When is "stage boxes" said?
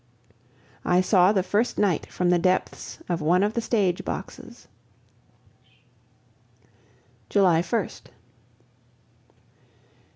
3.61-4.67